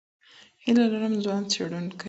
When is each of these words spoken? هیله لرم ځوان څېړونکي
هیله 0.63 0.85
لرم 0.91 1.13
ځوان 1.23 1.43
څېړونکي 1.51 1.97